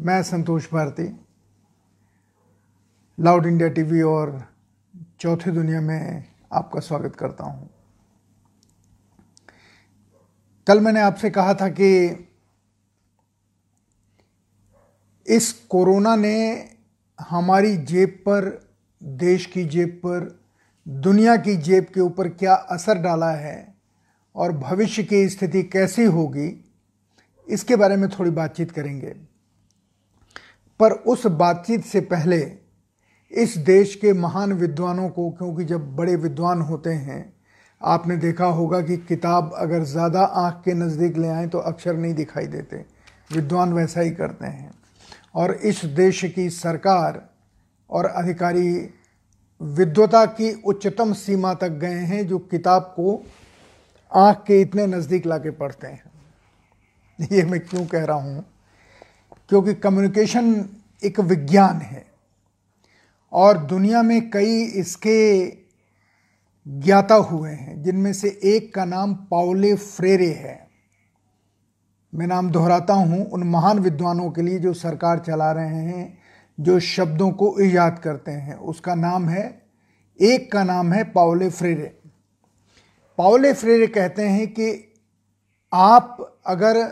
[0.00, 1.04] मैं Santosh Bharti,
[3.18, 4.42] loud India TV और
[5.20, 7.68] चौथी दुनिया में आपका स्वागत करता हूँ।
[10.66, 11.90] कल मैंने आपसे कहा था कि
[15.26, 16.38] इस कोरोना ने
[17.18, 18.70] हमारी जेब पर,
[19.02, 20.44] देश की जेब पर,
[20.86, 23.74] दुनिया की जेब के ऊपर क्या असर डाला है
[24.34, 26.64] और भविष्य की स्थिति कैसी होगी,
[27.48, 29.29] इसके बारे में थोड़ी बातचीत करेंगे।
[30.80, 32.52] पर उस बातचीत से पहले
[33.32, 37.32] इस देश के महान विद्वानों को, क्योंकि जब बड़े विद्वान होते हैं,
[37.82, 42.14] आपने देखा होगा कि किताब अगर ज़्यादा आँख के नज़दीक ले आए तो अक्षर नहीं
[42.14, 42.84] दिखाई देते।
[43.32, 44.70] विद्वान वैसा ही करते हैं।
[45.34, 47.28] और इस देश की सरकार
[47.90, 48.90] और अधिकारी
[49.62, 53.24] विद्वता की उच्चतम सीमा तक गए हैं, जो किताब को
[54.14, 56.02] आँख के इतने नज़दीक ला के पढ़ते हैं।
[57.32, 58.44] ये मैं क्यों कह रहा हूँ?
[59.50, 60.68] क्योंकि कम्युनिकेशन
[61.04, 62.06] एक विज्ञान है।
[63.32, 65.46] और दुनिया में कई इसके
[66.68, 70.68] ज्ञाता हुए हैं, जिनमें से एक का नाम पाउले फ्रेरे है।
[72.14, 76.18] मैं नाम दोहराता हूँ उन महान विद्वानों के लिए जो सरकार चला रहे हैं,
[76.60, 79.62] जो शब्दों को ईजाद करते हैं। उसका नाम है,
[80.20, 81.98] एक का नाम है पाउले फ्रेरे।
[83.18, 84.94] पाउले फ्रेरे कहते हैं कि
[85.72, 86.86] आप अगर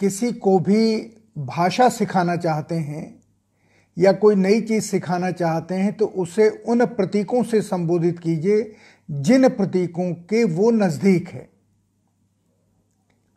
[0.00, 3.22] किसी को भी भाषा सिखाना चाहते हैं
[3.98, 8.76] या कोई नई चीज़ सिखाना चाहते हैं तो उसे उन प्रतीकों से संबोधित कीजिए
[9.10, 11.48] जिन प्रतीकों के वो नज़दीक है।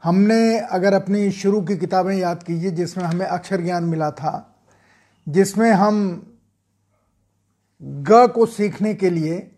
[0.04, 4.56] हमने अगर अपनी शुरू की किताबें याद कीजिए, जिसमें हमें अक्षर ज्ञान मिला था,
[5.30, 6.22] जिसमें हम
[7.84, 9.52] ग को सीखने के लिए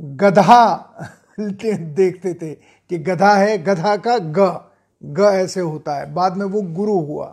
[0.00, 0.94] गधा
[1.40, 4.67] देखते थे कि गधा है, गधा का ग।
[5.02, 7.26] ग ऐसे होता है। बाद में वो गुरु हुआ।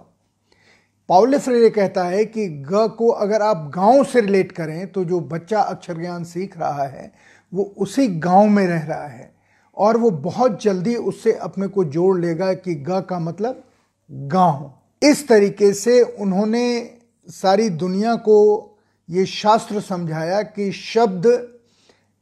[1.09, 5.19] पाउले फ्रेरे कहता है कि ग को अगर आप गाँव से रिलेट करें तो जो
[5.19, 7.11] बच्चा अक्षर ज्ञान सीख रहा है,
[7.53, 9.34] वो उसी गाँव में रह रहा है
[9.78, 13.63] और वो बहुत जल्दी उससे अपने को जोड़ लेगा कि ग का मतलब
[14.11, 16.91] गाँव। इस तरीके से उन्होंने
[17.28, 18.78] सारी दुनिया को
[19.09, 21.28] ये शास्त्र समझाया कि शब्द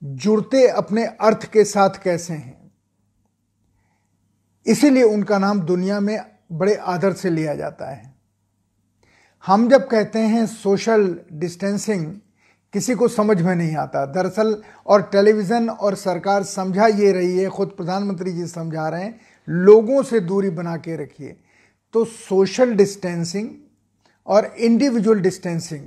[0.01, 2.62] जुड़ते अपने अर्थ के साथ कैसे हैं।
[4.68, 8.13] इसीलिए उनका नाम दुनिया में बड़े आदर से लिया जाता है।
[9.46, 12.13] हम जब कहते हैं सोशल डिस्टेंसिंग,
[12.74, 17.50] किसी को समझ में नहीं आता। दरअसल, और टेलीविज़न और सरकार समझा ये रही है,
[17.50, 19.19] खुद प्रधानमंत्री जी समझा रहे हैं,
[19.50, 21.35] लोगों से दूरी बना के रखिए।
[21.94, 23.50] तो सोशल डिस्टेंसिंग
[24.28, 25.85] और इंडिविजुअल डिस्टेंसिंग,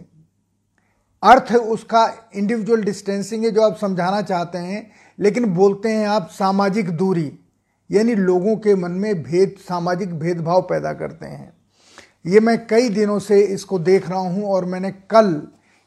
[1.23, 6.91] अर्थ उसका इंडिविजुअल डिस्टेंसिंग है जो आप समझाना चाहते हैं, लेकिन बोलते हैं आप सामाजिक
[6.91, 7.39] दूरी।
[7.91, 11.53] यानी लोगों के मन में भेद, सामाजिक भेदभाव पैदा करते हैं।
[12.25, 15.41] ये मैं कई दिनों से इसको देख रहा हूँ और मैंने कल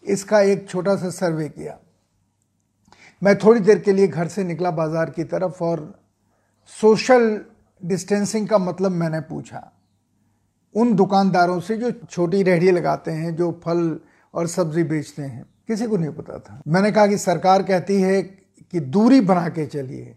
[0.03, 1.77] इसका एक छोटा सा सर्वे किया।
[3.21, 5.81] मैं थोड़ी देर के लिए घर से निकला बाज़ार की तरफ़ और
[6.75, 7.41] सोशल
[7.81, 9.71] डिस्टेंसिंग का मतलब मैंने पूछा।
[10.75, 13.99] उन दुकानदारों से जो छोटी रेहड़ी लगाते हैं, जो फल
[14.33, 18.21] और सब्ज़ी बेचते हैं, किसी को नहीं पता था। मैंने कहा कि सरकार कहती है
[18.21, 20.15] कि दूरी बना के चलिए।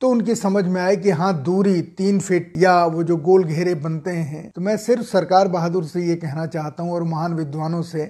[0.00, 3.74] तो उनकी समझ में आए कि हाँ दूरी तीन फीट या वो जो गोल घेरे
[3.74, 7.82] बनते हैं। तो मैं सिर्फ़ सरकार बहादुर से ये कहना चाहता हूँ और महान विद्वानों
[7.82, 8.06] से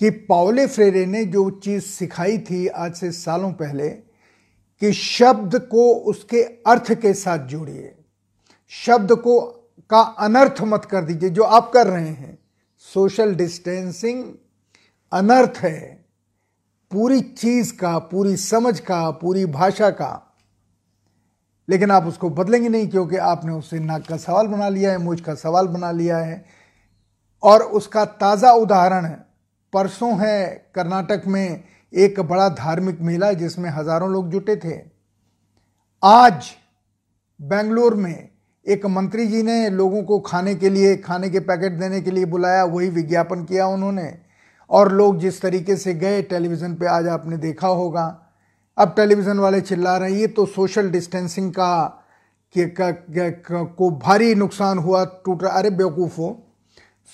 [0.00, 3.88] कि पावले फ्रेरे ने जो चीज़ सिखाई थी आज से सालों पहले
[4.80, 7.94] कि शब्द को उसके अर्थ के साथ जोड़िए।
[8.68, 9.40] शब्द को,
[9.90, 12.38] का अनर्थ मत कर दीजिए, जो आप कर रहे हैं।
[12.94, 14.24] सोशल डिस्टेंसिंग
[15.12, 16.04] अनर्थ है।
[16.90, 20.22] पूरी चीज़ का, पूरी समझ का, पूरी भाषा का
[21.68, 25.20] लेकिन आप उसको बदलेंगे नहीं क्योंकि आपने उससे नाक का सवाल बना लिया है, मुझ
[25.20, 26.44] का सवाल बना लिया है।
[27.42, 29.06] और उसका ताज़ा उदाहरण
[29.72, 34.76] परसों है कर्नाटक में एक बड़ा धार्मिक मेला जिसमें हज़ारों लोग जुटे थे।
[36.02, 36.50] आज
[37.40, 38.28] बेंगलोर में
[38.66, 42.24] एक मंत्री जी ने लोगों को खाने के लिए, खाने के पैकेट देने के लिए
[42.24, 44.12] बुलाया, वही विज्ञापन किया उन्होंने।
[44.70, 48.25] और लोग जिस तरीके से गए, टेलीविज़न पे आज आपने देखा होगा
[48.78, 51.84] अब टेलीविज़न वाले चिल्ला रहे हैं ये तो सोशल डिस्टेंसिंग का
[52.54, 56.42] के, का, का, का को भारी नुकसान हुआ टूट रहा अरे बेवकूफ़ हो।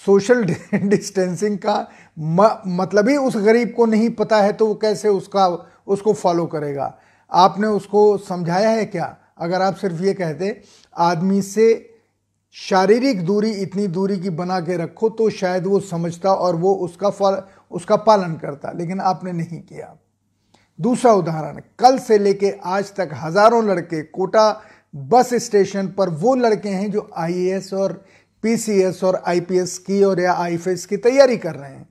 [0.06, 0.44] सोशल
[0.75, 1.88] डिस्टेंसिंग का
[2.19, 5.47] म, मतलब ही उस गरीब को नहीं पता है तो वो कैसे उसका
[5.87, 6.99] उसको फॉलो करेगा।
[7.32, 9.17] आपने उसको समझाया है क्या?
[9.38, 10.61] अगर आप सिर्फ़ ये कहते
[10.97, 11.67] आदमी से
[12.53, 17.11] शारीरिक दूरी इतनी दूरी की बना के रखो तो शायद वो समझता और वो उसका
[17.11, 19.97] फॉल उसका पालन करता लेकिन आपने नहीं किया।
[20.79, 24.63] दूसरा उदाहरण, कल से लेके आज तक हज़ारों लड़के कोटा
[24.95, 27.93] बस स्टेशन पर वो लड़के हैं जो आईएएस और
[28.43, 31.89] पीसीएस और आईपीएस की और या आईफएस की तैयारी कर रहे हैं,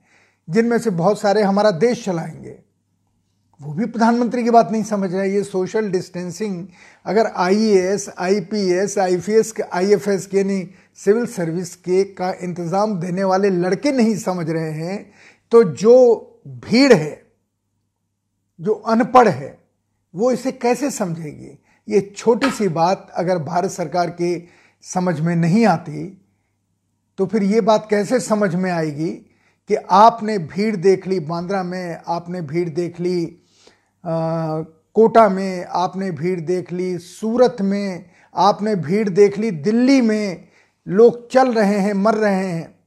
[0.48, 2.58] जिनमें से बहुत सारे हमारा देश चलाएँगे।
[3.60, 6.66] वो भी प्रधानमंत्री की बात नहीं समझ रहे, ये सोशल डिस्टेंसिंग
[7.06, 10.68] अगर आईएएस आईपीएस आईपीएस आईएफएस के यानी
[10.98, 15.12] सिविल सर्विस के का इंतज़ाम देने वाले लड़के नहीं समझ रहे हैं
[15.52, 15.94] तो जो
[16.64, 17.21] भीड़ है
[18.62, 19.58] जो अनपढ़ है
[20.14, 21.58] वो इसे कैसे समझेगी?
[21.88, 24.42] ये छोटी सी बात अगर भारत सरकार के
[24.82, 26.18] समझ में नहीं आती
[27.18, 29.10] तो फिर ये बात कैसे समझ में आएगी
[29.68, 33.24] कि आपने भीड़ देख ली बांद्रा में आपने भीड़ देख ली
[34.04, 34.62] आ,
[34.94, 40.48] कोटा में आपने भीड़ देख ली सूरत में आपने भीड़ देख ली दिल्ली में
[40.88, 42.81] लोग चल रहे हैं मर रहे हैं।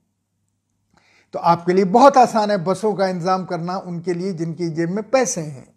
[1.36, 5.04] तो आपके लिए बहुत आसान है बसों का इंतज़ाम करना उनके लिए जिनकी जेब में
[5.04, 5.68] पैसे हैं।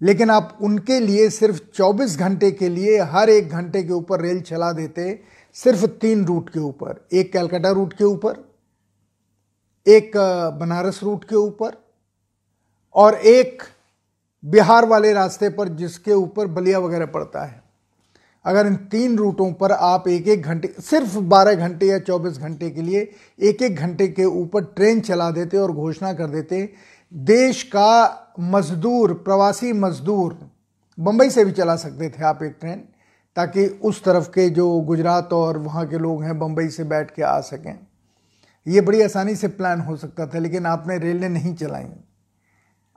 [0.00, 4.40] लेकिन आप उनके लिए सिर्फ़ 24 घंटे के लिए हर एक घंटे के ऊपर रेल
[4.40, 5.22] चला देते,
[5.52, 8.44] सिर्फ़ तीन रूट के ऊपर। एक कैलकाटा रूट के ऊपर,
[9.86, 10.16] एक
[10.60, 11.82] बनारस रूट के ऊपर
[12.94, 13.62] और एक
[14.44, 17.62] बिहार वाले रास्ते पर जिसके ऊपर बलिया वगैरह पड़ता है।
[18.44, 22.70] अगर इन तीन रूटों पर आप एक एक घंटे, सिर्फ़ 12 घंटे या 24 घंटे
[22.70, 26.72] के लिए एक एक घंटे के ऊपर ट्रेन चला देते और घोषणा कर देते,
[27.14, 30.38] देश का मजदूर, प्रवासी मजदूर
[31.00, 32.84] बंबई से भी चला सकते थे आप एक ट्रेन,
[33.36, 37.22] ताकि उस तरफ़ के जो गुजरात और वहाँ के लोग हैं बम्बई से बैठ के
[37.22, 37.78] आ सकें।
[38.68, 41.84] ये बड़ी आसानी से प्लान हो सकता था, लेकिन आपने रेलें नहीं चलाई।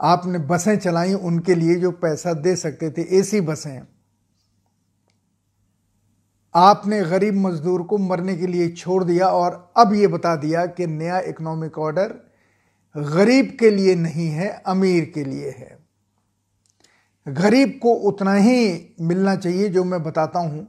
[0.01, 3.81] आपने बसें चलाई उनके लिए जो पैसा दे सकते थे, एसी बसें।
[6.55, 10.87] आपने गरीब मजदूर को मरने के लिए छोड़ दिया और अब ये बता दिया कि
[10.87, 12.13] नया इकोनॉमिक ऑर्डर
[12.95, 15.77] गरीब के लिए नहीं है, अमीर के लिए है।
[17.27, 20.67] गरीब को उतना ही मिलना चाहिए जो मैं बताता हूँ।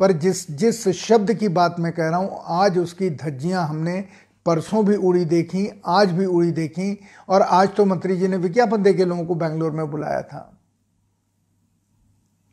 [0.00, 4.04] पर जिस जिस शब्द की बात मैं कह रहा हूँ, आज उसकी धज्जियाँ हमने
[4.46, 8.82] परसों भी उड़ी देखी, आज भी उड़ी देखी और आज तो मंत्री जी ने विज्ञापन
[8.82, 10.55] दे के लोगों को बेंगलोर में बुलाया था।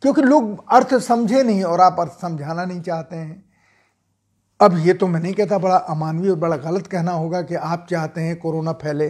[0.04, 3.44] क्योंकि लोग अर्थ समझे नहीं और आप अर्थ समझाना नहीं चाहते हैं।
[4.62, 7.88] अब ये तो मैं नहीं कहता बड़ा अमानवीय और बड़ा गलत कहना होगा कि आप
[7.90, 9.08] चाहते हैं कोरोना फैले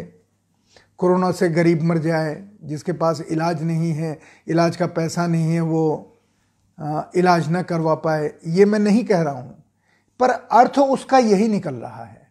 [0.97, 5.61] कोरोना से गरीब मर जाए जिसके पास इलाज नहीं है इलाज का पैसा नहीं है
[5.61, 6.15] वो
[6.79, 9.63] आ, इलाज न करवा पाए ये मैं नहीं कह रहा हूँ।
[10.19, 12.27] पर अर्थ उसका यही निकल रहा है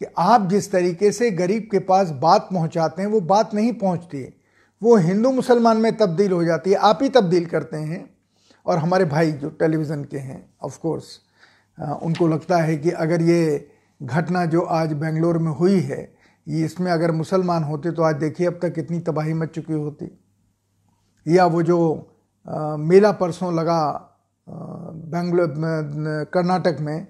[0.00, 4.22] कि आप जिस तरीके से गरीब के पास बात पहुंचाते हैं वो बात नहीं पहुँचती
[4.82, 8.08] वो हिंदू मुसलमान में तब्दील हो जाती है आप ही तब्दील करते हैं।
[8.66, 11.18] और हमारे भाई जो टेलीविज़न के हैं ऑफ़ कोर्स
[12.02, 13.68] उनको लगता है कि अगर ये
[14.00, 16.00] घटना जो आज बेंगलोर में हुई है
[16.46, 20.10] ये इसमें अगर मुसलमान होते तो आज देखिए अब तक कितनी तबाही मच चुकी होती।
[21.26, 21.78] या वो जो
[22.46, 23.80] आ, मेला परसों लगा
[24.48, 25.54] बेंगलोर
[26.34, 27.06] कर्नाटक में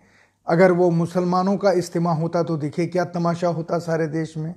[0.47, 4.55] अगर वो मुसलमानों का इज्तम होता तो देखिए क्या तमाशा होता सारे देश में।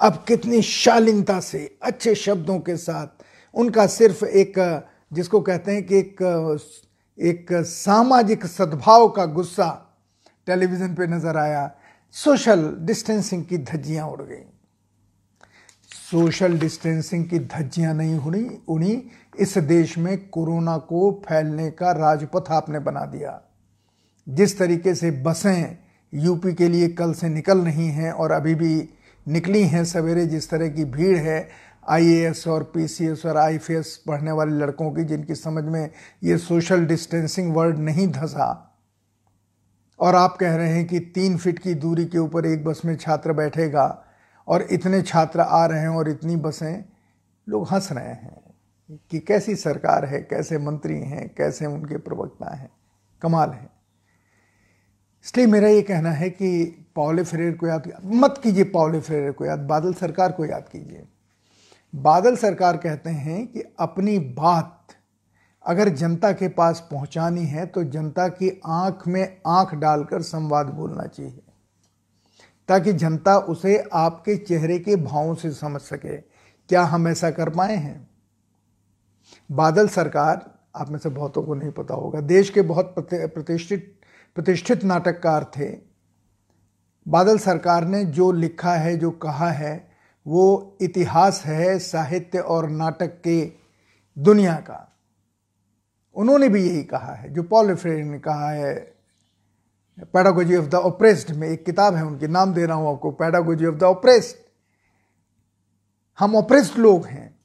[0.00, 3.06] अब कितनी शालीनता से, अच्छे शब्दों के साथ,
[3.54, 4.54] उनका सिर्फ़ एक,
[5.12, 6.22] जिसको कहते हैं कि एक
[7.18, 9.68] एक सामाजिक सद्भाव का गुस्सा
[10.46, 11.70] टेलीविज़न पे नज़र आया,
[12.12, 14.42] सोशल डिस्टेंसिंग की धज्जियाँ उड़ गई।
[16.10, 22.50] सोशल डिस्टेंसिंग की धज्जियाँ नहीं उड़ी उड़ी, इस देश में कोरोना को फैलने का राजपथ
[22.50, 23.40] आपने बना दिया।
[24.28, 25.76] जिस तरीके से बसें
[26.12, 28.88] यूपी के लिए कल से निकल रही हैं और अभी भी
[29.28, 31.48] निकली हैं सवेरे, जिस तरह की भीड़ है
[31.88, 35.90] आईएएस और पीसीएस और आईपीएस पढ़ने वाले लड़कों की, जिनकी समझ में
[36.24, 38.78] ये सोशल डिस्टेंसिंग वर्ड नहीं धंसा।
[40.00, 42.96] और आप कह रहे हैं कि तीन फीट की दूरी के ऊपर एक बस में
[42.96, 44.04] छात्र बैठेगा
[44.48, 46.84] और इतने छात्र आ रहे हैं और इतनी बसें,
[47.48, 48.54] लोग हंस रहे हैं
[49.10, 52.70] कि कैसी सरकार है, कैसे मंत्री हैं, कैसे उनके प्रवक्ता हैं।
[53.22, 53.70] कमाल है।
[55.24, 59.44] इसलिए मेरा ये कहना है कि पावले फ्रेर को याद मत कीजिए पावले फ्रेर को
[59.44, 61.06] याद, बादल सरकार को याद कीजिए।
[61.94, 64.94] बादल सरकार कहते हैं कि अपनी बात
[65.64, 71.06] अगर जनता के पास पहुंचानी है तो जनता की आँख में आँख डालकर संवाद बोलना
[71.06, 71.40] चाहिए,
[72.68, 77.76] ताकि जनता उसे आपके चेहरे के भावों से समझ सके। क्या हम ऐसा कर पाए
[77.76, 78.08] हैं?
[79.50, 80.44] बादल सरकार,
[80.76, 83.92] आप में से बहुतों को नहीं पता होगा, देश के बहुत प्रतिष्ठित
[84.36, 85.68] प्रतिष्ठित नाटककार थे।
[87.08, 89.90] बादल सरकार ने जो लिखा है, जो कहा है,
[90.26, 93.52] वो इतिहास है, साहित्य और नाटक के
[94.18, 94.92] दुनिया का।
[96.14, 98.96] उन्होंने भी यही कहा है, जो पॉल फ्रेड ने कहा है,
[100.00, 103.66] पैडागोजी ऑफ़ द ओप्रेस्ड में एक किताब है, उनके नाम दे रहा हूँ आपको, पैडागोजी
[103.66, 104.36] ऑफ़ द ओप्रेस्ड
[106.18, 107.38] हम ओप्रेस्ड लोग हैं,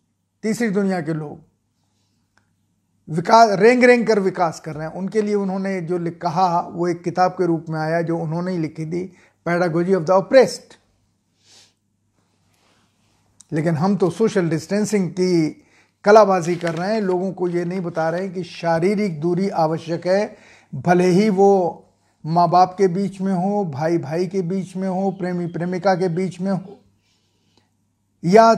[0.44, 1.40] तीसरी दुनिया के लोग।
[3.10, 7.04] विकास, रेंग रेंग कर विकास कर रहे हैं। उनके लिए उन्होंने जो कहा, वो एक
[7.04, 9.14] किताब के रूप में आया, जो उन्होंने ही लिखी थी
[9.46, 10.74] पैडागोजी ऑफ़ द ऑप्रेस्ड
[13.52, 15.50] लेकिन हम तो सोशल डिस्टेंसिंग की
[16.06, 20.08] कलाबाजी कर रहे हैं। लोगों को ये नहीं बता रहे हैं कि शारीरिक दूरी आवश्यक
[20.08, 20.36] है।
[20.74, 21.88] भले ही वो
[22.26, 26.08] माँ बाप के बीच में हो भाई भाई के बीच में हो प्रेमी प्रेमिका के
[26.10, 26.80] बीच में हो,
[28.24, 28.54] या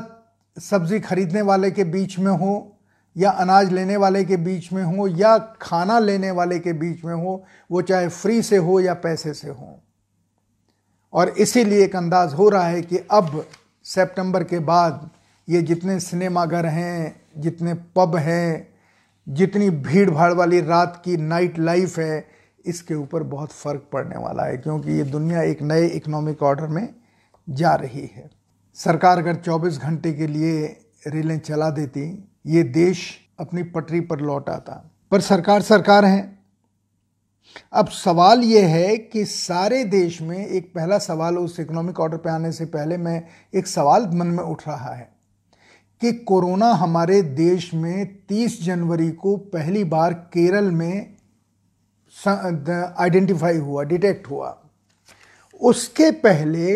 [0.58, 2.78] सब्ज़ी खरीदने वाले के बीच में हो,
[3.16, 7.14] या अनाज लेने वाले के बीच में हो, या खाना लेने वाले के बीच में
[7.16, 9.73] हो, वो चाहे फ्री से हो या पैसे से हो।
[11.14, 13.46] और इसीलिए एक अंदाज हो रहा है कि अब
[13.84, 15.10] सितंबर के बाद
[15.50, 18.68] ये जितने सिनेमाघर हैं, जितने पब हैं,
[19.30, 22.28] जितनी भीड़ भाड़ वाली रात की नाइट लाइफ है,
[22.66, 26.96] इसके ऊपर बहुत फ़र्क पड़ने वाला है क्योंकि ये दुनिया एक नए इकोनॉमिक ऑर्डर में
[27.50, 28.30] जा रही है।
[28.74, 34.50] सरकार अगर 24 घंटे के लिए रेलें चला देती, ये देश अपनी पटरी पर लौट
[34.50, 36.33] आता। पर सरकार सरकार है
[37.74, 42.30] अब सवाल ये है कि सारे देश में एक पहला सवाल उस इकोनॉमिक ऑर्डर पे
[42.30, 43.22] आने से पहले मैं
[43.54, 45.12] एक सवाल मन में उठ रहा है
[46.02, 51.16] कि कोरोना हमारे देश में 30 जनवरी को पहली बार केरल में
[53.00, 54.58] आइडेंटिफाई हुआ डिटेक्ट हुआ।
[55.62, 56.74] उसके पहले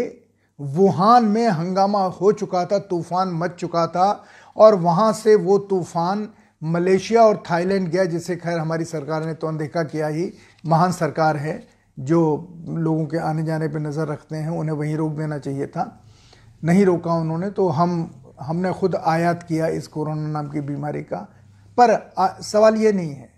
[0.60, 4.26] वुहान में हंगामा हो चुका था, तूफ़ान मच चुका था
[4.58, 6.28] और वहाँ से वो तूफ़ान
[6.62, 10.32] मलेशिया और थाईलैंड गया, जिसे खैर हमारी सरकार ने तो अनदेखा किया ही
[10.68, 12.20] महान सरकार है जो
[12.68, 16.04] लोगों के आने जाने पर नज़र रखते हैं उन्हें वहीं रोक देना चाहिए था।
[16.64, 21.18] नहीं रोका उन्होंने तो हम हमने खुद आयात किया इस कोरोना नाम की बीमारी का।
[21.78, 23.30] पर आ, सवाल ये नहीं है।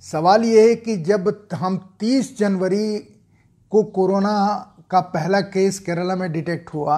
[0.00, 2.98] सवाल ये है कि जब हम 30 जनवरी
[3.70, 4.34] को कोरोना
[4.90, 6.96] का पहला केस केरला में डिटेक्ट हुआ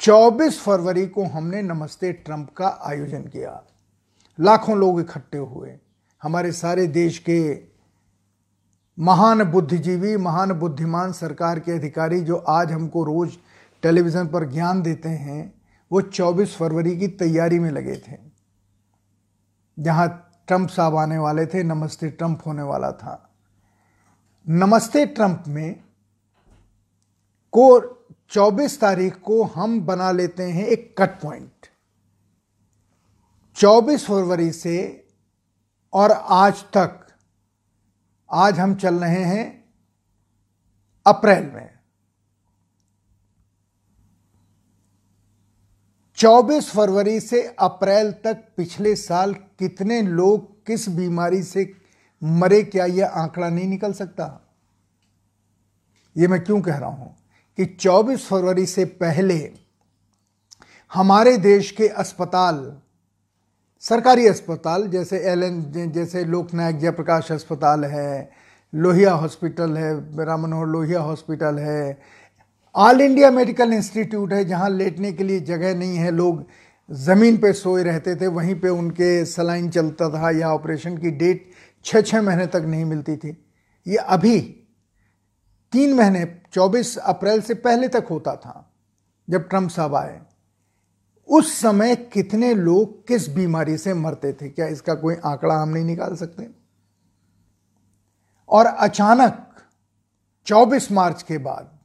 [0.00, 3.62] 24 फरवरी को हमने नमस्ते ट्रंप का आयोजन किया।
[4.38, 5.78] लाखों लोग इकट्ठे हुए।
[6.22, 7.69] हमारे सारे देश के
[9.00, 13.38] महान बुद्धिजीवी, महान बुद्धिमान सरकार के अधिकारी जो आज हमको रोज
[13.82, 18.16] टेलीविज़न पर ज्ञान देते हैं, वो 24 फरवरी की तैयारी में लगे थे।
[19.78, 23.34] जहाँ ट्रंप साहब आने वाले थे, नमस्ते ट्रंप होने वाला था।
[24.48, 25.80] नमस्ते ट्रंप में
[27.52, 27.80] को
[28.30, 31.52] 24 तारीख को हम बना लेते हैं एक कट पॉइंट।
[33.56, 35.06] 24 फरवरी से
[35.92, 37.06] और आज तक
[38.32, 39.64] आज हम चल रहे हैं
[41.06, 41.78] अप्रैल में।
[46.16, 51.74] 24 फरवरी से अप्रैल तक पिछले साल कितने लोग किस बीमारी से
[52.24, 54.54] मरे क्या यह आंकड़ा नहीं निकल सकता?
[56.16, 57.16] यह मैं क्यों कह रहा हूँ
[57.56, 59.52] कि 24 फरवरी से पहले
[60.92, 62.82] हमारे देश के अस्पताल
[63.84, 68.30] सरकारी अस्पताल, जैसे एल एन, जैसे लोकनायक जयप्रकाश अस्पताल है,
[68.74, 69.92] लोहिया हॉस्पिटल है,
[70.24, 71.98] राम मनोहर लोहिया हॉस्पिटल है,
[72.74, 76.46] ऑल इंडिया मेडिकल इंस्टीट्यूट है, जहाँ लेटने के लिए जगह नहीं है, लोग
[76.90, 81.50] ज़मीन पे सोए रहते थे, वहीं पे उनके सलाइन चलता था या ऑपरेशन की डेट
[81.84, 83.36] छः छः महीने तक नहीं मिलती थी।
[83.86, 84.40] ये अभी
[85.72, 88.72] तीन महीने 24 अप्रैल से पहले तक होता था,
[89.28, 90.20] जब ट्रंप साहब आए।
[91.30, 94.48] उस समय कितने लोग किस बीमारी से मरते थे?
[94.48, 96.48] क्या इसका कोई आंकड़ा हम नहीं निकाल सकते?
[98.48, 99.54] और अचानक
[100.46, 101.78] 24 मार्च के बाद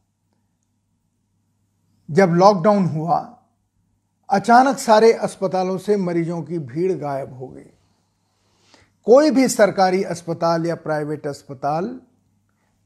[2.12, 3.38] जब लॉकडाउन हुआ,
[4.30, 7.70] अचानक सारे अस्पतालों से मरीजों की भीड़ गायब हो गई।
[9.06, 12.00] कोई भी सरकारी अस्पताल या प्राइवेट अस्पताल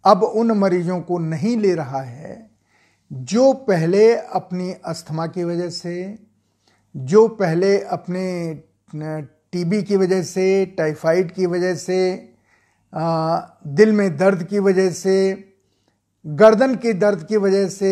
[0.05, 2.51] अब उन मरीजों को नहीं ले रहा है
[3.13, 6.28] जो पहले अपनी अस्थमा की वजह से
[6.95, 8.53] जो पहले अपने
[9.51, 11.99] टीबी की वजह से टाइफाइड की वजह से
[12.93, 15.15] दिल में दर्द की वजह से,
[16.25, 17.91] गर्दन के दर्द की वजह से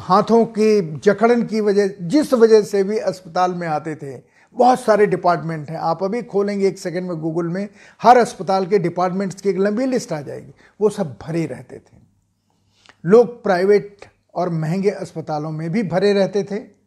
[0.00, 4.16] हाथों की जकड़न की वजह, जिस वजह से भी अस्पताल में आते थे,
[4.56, 7.68] बहुत सारे डिपार्टमेंट हैं। आप अभी खोलेंगे एक सेकंड में गूगल में,
[8.02, 11.96] हर अस्पताल के डिपार्टमेंट्स की एक लंबी लिस्ट आ जाएगी। वो सब भरे रहते थे।
[13.04, 16.81] लोग प्राइवेट और महँगे अस्पतालों में भी भरे रहते थे।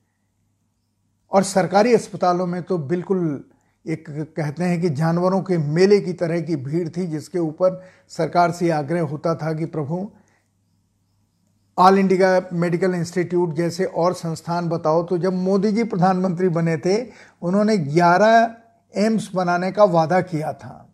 [1.36, 3.44] और सरकारी अस्पतालों में तो बिल्कुल
[3.88, 8.52] एक कहते हैं कि जानवरों के मेले की तरह की भीड़ थी, जिसके ऊपर सरकार
[8.52, 10.12] से आग्रह होता था कि प्रभु
[11.78, 17.08] ऑल इंडिया मेडिकल इंस्टीट्यूट जैसे और संस्थान बताओ। तो जब मोदी जी प्रधानमंत्री बने थे,
[17.42, 18.56] उन्होंने 11
[18.96, 20.90] एम्स बनाने का वादा किया था।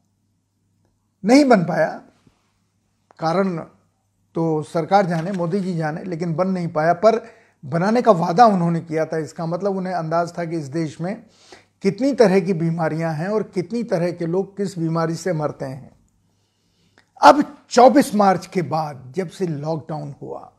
[1.26, 2.02] नहीं बन पाया।
[3.20, 3.58] कारण
[4.36, 8.80] तो सरकार जाने, मोदी जी जाने, लेकिन बन नहीं पाया। पर बनाने का वादा उन्होंने
[8.80, 11.24] किया था। इसका मतलब उन्हें अंदाज था कि इस देश में
[11.82, 15.92] कितनी तरह की बीमारियाँ हैं और कितनी तरह के लोग किस बीमारी से मरते हैं।
[17.22, 20.52] अब 24 मार्च के बाद जब से लॉकडाउन हुआ,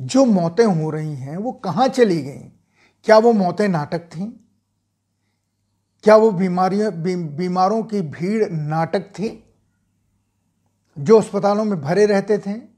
[0.00, 2.52] जो मौतें हो रही हैं, वो कहाँ चली गई?
[3.04, 4.32] क्या वो मौतें नाटक थीं?
[6.04, 6.92] क्या वो बीमारियाँ
[7.36, 9.54] बीमारों की भीड़ नाटक थी,
[10.98, 12.71] जो अस्पतालों में भरे रहते थे?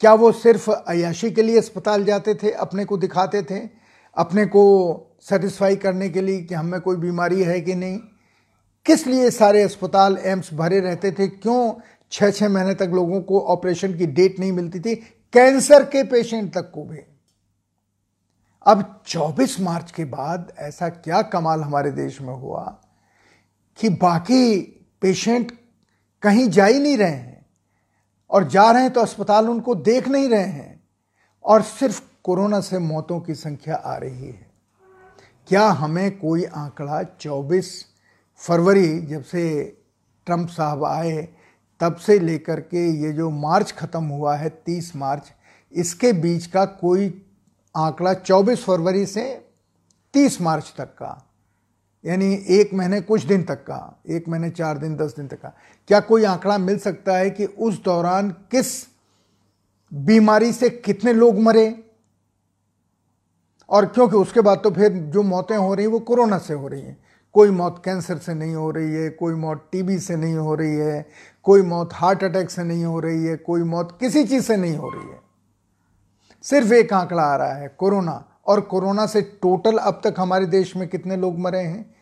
[0.00, 3.68] क्या वो सिर्फ़ अयाशी के लिए अस्पताल जाते थे, अपने को दिखाते थे,
[4.16, 7.98] अपने को सेटिस्फाई करने के लिए कि हमें कोई बीमारी है कि नहीं?
[8.86, 11.28] किस लिए सारे अस्पताल एम्स भरे रहते थे?
[11.28, 11.74] क्यों
[12.12, 14.94] छः छः महीने तक लोगों को ऑपरेशन की डेट नहीं मिलती थी?
[15.32, 16.98] कैंसर के पेशेंट तक को भी।
[18.66, 22.80] अब 24 मार्च के बाद ऐसा क्या कमाल हमारे देश में हुआ
[23.80, 24.60] कि बाकी
[25.00, 25.52] पेशेंट
[26.22, 27.29] कहीं जा ही नहीं रहे हैं।
[28.30, 30.82] और जा रहे हैं तो अस्पताल उनको देख नहीं रहे हैं।
[31.44, 34.50] और सिर्फ़ कोरोना से मौतों की संख्या आ रही है।
[35.48, 37.86] क्या हमें कोई आंकड़ा 24
[38.36, 39.62] फरवरी जब से
[40.26, 41.28] ट्रंप साहब आए,
[41.80, 45.32] तब से लेकर के ये जो मार्च ख़त्म हुआ है 30 मार्च,
[45.72, 47.22] इसके बीच का कोई
[47.76, 49.50] आंकड़ा 24 फरवरी से
[50.14, 51.29] 30 मार्च तक का?
[52.04, 55.56] यानी एक महीने कुछ दिन तक का, एक महीने चार दिन, दस दिन तक का।
[55.88, 58.86] क्या कोई आंकड़ा मिल सकता है कि उस दौरान किस
[59.94, 61.84] बीमारी से कितने लोग मरे?
[63.68, 66.68] और क्योंकि उसके बाद तो फिर जो मौतें हो रही हैं, वो कोरोना से हो
[66.68, 70.34] रही हैं। कोई मौत कैंसर से नहीं हो रही है, कोई मौत टीबी से नहीं
[70.34, 71.08] हो रही है,
[71.42, 74.76] कोई मौत हार्ट अटैक से नहीं हो रही है, कोई मौत किसी चीज़ से नहीं
[74.76, 75.20] हो रही है।
[76.42, 80.76] सिर्फ़ एक आंकड़ा आ रहा है, कोरोना। और कोरोना से टोटल अब तक हमारे देश
[80.76, 81.94] में कितने लोग मरे हैं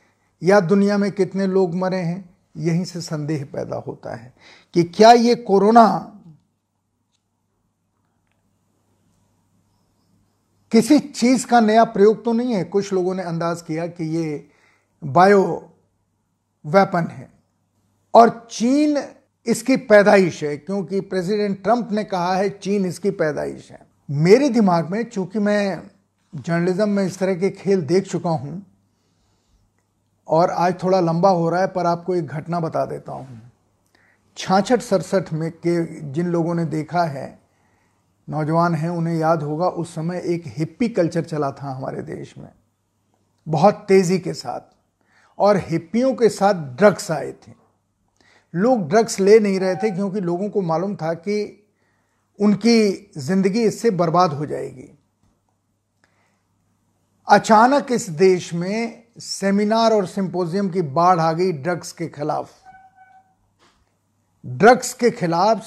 [0.42, 4.32] या दुनिया में कितने लोग मरे हैं, यहीं से संदेह पैदा होता है
[4.74, 6.14] कि क्या ये कोरोना
[10.72, 12.64] किसी चीज़ का नया प्रयोग तो नहीं है?
[12.64, 14.48] कुछ लोगों ने अंदाज किया कि ये
[15.02, 15.44] बायो
[16.64, 17.30] वेपन है।
[18.14, 18.98] और चीन
[19.46, 24.90] इसकी पैदाइश है, क्योंकि प्रेसिडेंट ट्रंप ने कहा है, चीन इसकी पैदाइश है। मेरे दिमाग
[24.90, 25.82] में, चूँकि मैं
[26.34, 28.66] जर्नलिज्म में इस तरह के खेल देख चुका हूँ
[30.28, 33.52] और आज थोड़ा लंबा हो रहा है, पर आपको एक घटना बता देता हूँ।
[34.36, 37.38] छाछठ सड़सठ में के जिन लोगों ने देखा है,
[38.28, 42.48] नौजवान हैं, उन्हें याद होगा, उस समय एक हिप्पी कल्चर चला था हमारे देश में।
[43.46, 44.76] बहुत तेज़ी के साथ।
[45.38, 47.52] और हिप्पियों के साथ ड्रग्स आए थे।
[48.54, 51.66] लोग ड्रग्स ले नहीं रहे थे, क्योंकि लोगों को मालूम था कि
[52.38, 54.97] उनकी ज़िंदगी इससे बर्बाद हो जाएगी।
[57.28, 62.50] अचानक इस देश में सेमिनार और सिंपोजियम की बाढ़ आ गई ड्रग्स के खिलाफ।
[64.44, 65.62] ड्रग्स के खिलाफ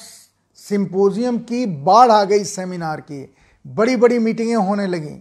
[0.59, 3.23] सिंपोजियम की बाढ़ आ गई सेमिनार की।
[3.65, 5.15] बड़ी बड़ी मीटिंगें होने लगी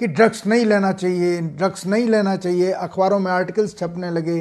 [0.00, 4.40] कि ड्रग्स नहीं लेना चाहिए, ड्रग्स नहीं लेना चाहिए, अखबारों में आर्टिकल्स छपने लगे।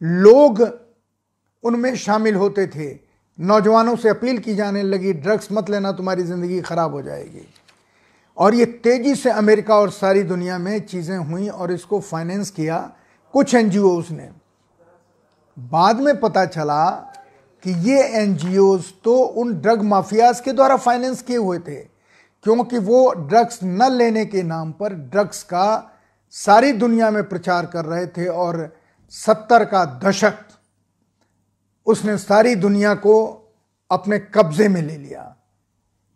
[0.00, 0.60] लोग
[1.64, 2.94] उनमें शामिल होते थे।
[3.38, 7.46] नौजवानों से अपील की जाने लगी, ड्रग्स मत लेना, तुम्हारी ज़िंदगी ख़राब हो जाएगी।
[8.38, 12.78] और ये तेज़ी से अमेरिका और सारी दुनिया में चीज़ें हुई और इसको फाइनेंस किया
[13.34, 13.70] कुछ एन
[14.10, 14.30] ने।
[15.56, 16.90] बाद में पता चला
[17.64, 18.36] कि ये एन
[19.04, 24.24] तो उन ड्रग माफियाज के द्वारा फाइनेंस किए हुए थे, क्योंकि वो ड्रग्स न लेने
[24.26, 25.90] के नाम पर ड्रग्स का
[26.34, 28.76] सारी दुनिया में प्रचार कर रहे थे और
[29.12, 30.38] सत्तर का दशक
[31.86, 33.14] उसने सारी दुनिया को
[33.90, 35.34] अपने कब्जे में ले लिया।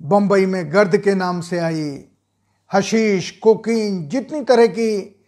[0.03, 2.05] बंबई में गर्द के नाम से आई,
[2.73, 5.25] हशीश, कोकीन, जितनी तरह की,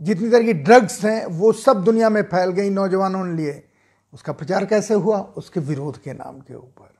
[0.00, 3.68] जितनी तरह की ड्रग्स हैं, वो सब दुनिया में फैल गई नौजवानों ने लिए।
[4.12, 5.20] उसका प्रचार कैसे हुआ?
[5.20, 6.94] उसके विरोध के नाम के ऊपर।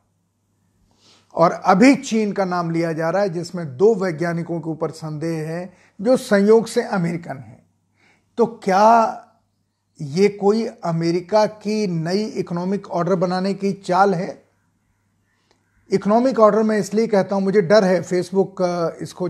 [1.34, 5.48] और अभी चीन का नाम लिया जा रहा है, जिसमें दो वैज्ञानिकों के ऊपर संदेह
[5.48, 7.66] है, जो संयोग से अमेरिकन हैं।
[8.38, 9.26] तो क्या
[10.00, 14.41] ये कोई अमेरिका की नई इकोनॉमिक ऑर्डर बनाने की चाल है?
[15.92, 18.62] इकोनॉमिक ऑर्डर मैं इसलिए कहता हूँ, मुझे डर है फेसबुक
[19.02, 19.28] इसको,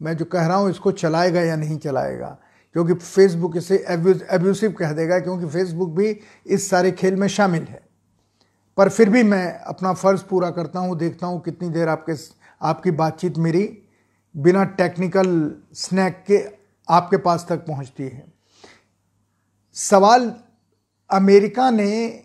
[0.00, 2.38] मैं जो कह रहा हूँ, इसको चलाएगा या नहीं चलाएगा।
[2.74, 7.80] क्योंकि फेसबुक इसे एब्यूसिव कह देगा, क्योंकि फेसबुक भी इस सारे खेल में शामिल है।
[8.78, 12.14] पर फिर भी मैं अपना फ़र्ज़ पूरा करता हूँ, देखता हूँ कितनी देर आपके
[12.60, 13.66] आपकी बातचीत मेरी
[14.34, 15.30] बिना टेक्निकल
[15.74, 16.38] स्नैक के
[16.88, 18.24] आपके पास तक पहुँचती है।
[19.76, 20.32] सवाल,
[21.10, 22.24] अमेरिका ने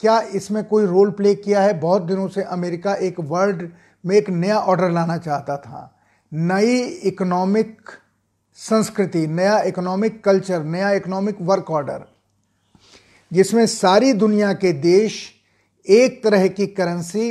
[0.00, 1.78] क्या इसमें कोई रोल प्ले किया है?
[1.80, 3.68] बहुत दिनों से अमेरिका एक वर्ल्ड
[4.04, 5.96] में एक नया ऑर्डर लाना चाहता था।
[6.32, 7.90] नई इकोनॉमिक
[8.58, 12.04] संस्कृति, नया इकोनॉमिक कल्चर नया इकोनॉमिक वर्क ऑर्डर
[13.32, 15.22] जिसमें सारी दुनिया के देश
[15.86, 17.28] एक तरह की करेंसी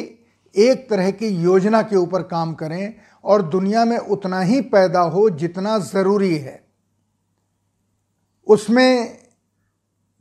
[0.55, 5.29] एक तरह की योजना के ऊपर काम करें और दुनिया में उतना ही पैदा हो
[5.29, 6.59] जितना ज़रूरी है।
[8.47, 9.17] उसमें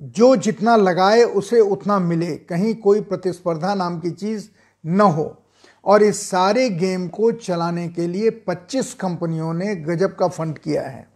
[0.03, 4.49] जो जितना लगाए, उसे उतना मिले। कहीं कोई प्रतिस्पर्धा नाम की चीज़
[4.87, 5.43] न हो।
[5.85, 10.83] और इस सारे गेम को चलाने के लिए 25 कंपनियों ने गजब का फंड किया
[10.83, 11.09] है।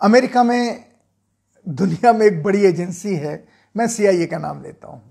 [0.00, 0.84] अमेरिका में,
[1.68, 5.02] दुनिया में एक बड़ी एजेंसी है। मैं सीआईए का नाम लेता हूँ।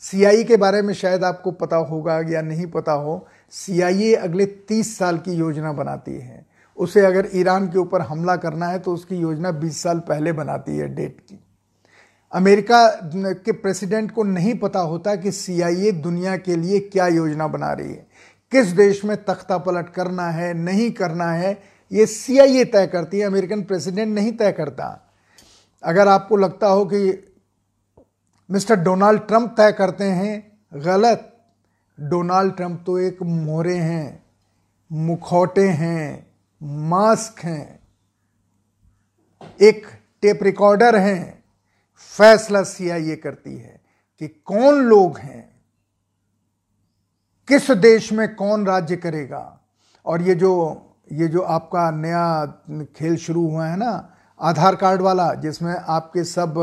[0.00, 4.98] सीआईए के बारे में शायद आपको पता होगा या नहीं पता हो सीआईए अगले 30
[4.98, 6.46] साल की योजना बनाती है।
[6.76, 10.76] उसे अगर ईरान के ऊपर हमला करना है तो उसकी योजना 20 साल पहले बनाती
[10.76, 11.41] है, डेट की।
[12.32, 17.72] अमेरिका के प्रेसिडेंट को नहीं पता होता कि सीआईए दुनिया के लिए क्या योजना बना
[17.72, 18.06] रही है।
[18.52, 23.26] किस देश में तख्ता पलट करना है, नहीं करना है, ये सीआईए तय करती है,
[23.26, 25.12] अमेरिकन प्रेसिडेंट नहीं तय करता।
[25.82, 27.28] अगर आपको लगता हो कि
[28.50, 31.28] मिस्टर डोनाल्ड ट्रंप तय करते हैं, गलत।
[31.98, 34.22] डोनाल्ड ट्रंप तो एक मोहरे हैं,
[34.90, 36.26] मुखौटे हैं,
[36.88, 37.78] मास्क हैं,
[39.60, 39.86] एक
[40.22, 41.41] टेप रिकॉर्डर हैं।
[42.14, 43.80] फैसला सीआईए करती है
[44.20, 45.50] कि कौन लोग हैं,
[47.48, 49.60] किस देश में कौन राज्य करेगा।
[50.06, 50.52] और ये जो
[51.10, 52.44] ये जो आपका नया
[52.96, 56.58] खेल शुरू हुआ है ना, आधार कार्ड वाला, जिसमें आपके सब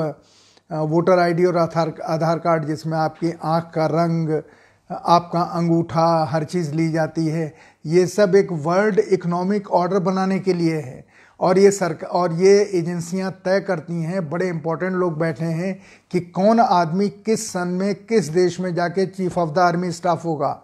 [0.70, 4.42] वोटर आईडी और आधार आधार कार्ड जिसमें आपकी आँख का रंग,
[4.90, 7.54] आपका अंगूठा, हर चीज़ ली जाती है,
[7.86, 11.06] ये सब एक वर्ल्ड इकोनॉमिक ऑर्डर बनाने के लिए है।
[11.40, 16.20] और ये सरकार और ये एजेंसियाँ तय करती हैं, बड़े इंपॉर्टेंट लोग बैठे हैं कि
[16.20, 20.64] कौन आदमी किस सन में किस देश में जाके chief of the army staff होगा।